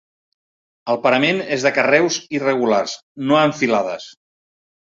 El 0.93 0.97
parament 1.03 1.43
és 1.57 1.67
de 1.67 1.73
carreus 1.77 2.19
irregulars, 2.39 2.97
no 3.29 3.41
en 3.43 3.55
filades. 3.63 4.09